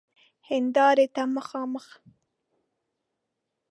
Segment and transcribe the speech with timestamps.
[0.49, 1.85] هیندارې ته مخامخ